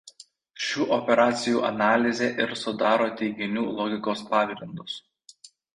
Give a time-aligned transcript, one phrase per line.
[0.67, 5.03] Šių operacijų analizė ir sudaro teiginių logikos pagrindus.